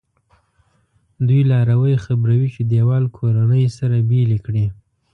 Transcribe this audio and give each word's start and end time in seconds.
دوی 1.27 1.41
لاروی 1.51 1.95
خبروي 2.05 2.47
چې 2.55 2.61
دیوال 2.71 3.05
کورنۍ 3.17 3.65
سره 3.77 3.95
بېلې 4.09 4.39
کړي 4.45 4.59
دي. 4.69 4.75